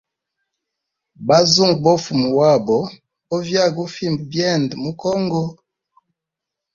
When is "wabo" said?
2.39-2.77